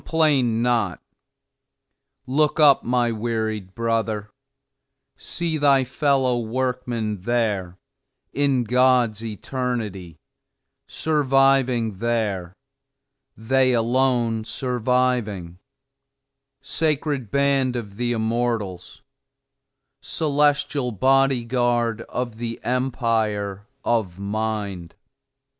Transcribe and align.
Complain 0.03 0.63
not. 0.63 0.99
Look 2.25 2.59
up, 2.59 2.83
my 2.83 3.11
wearied 3.11 3.75
brother; 3.75 4.31
see 5.15 5.59
thy 5.59 5.83
fellow 5.83 6.39
workmen 6.39 7.21
there, 7.21 7.77
in 8.33 8.63
God's 8.63 9.23
Eternity; 9.23 10.17
surviving 10.87 11.99
there, 11.99 12.55
they 13.37 13.73
alone 13.73 14.43
surviving; 14.43 15.59
sacred 16.63 17.29
Band 17.29 17.75
of 17.75 17.97
the 17.97 18.11
Immortals, 18.13 19.03
celestial 20.01 20.91
Body 20.91 21.43
guard 21.45 22.01
of 22.09 22.37
the 22.39 22.59
Empire 22.63 23.67
of 23.83 24.17
Mind. 24.17 24.95